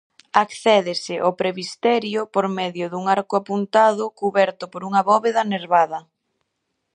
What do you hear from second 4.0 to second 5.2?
cuberto por unha